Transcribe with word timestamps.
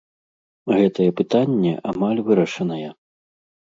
Гэтае 0.77 1.07
пытанне 1.21 1.73
амаль 1.93 2.25
вырашанае. 2.35 2.85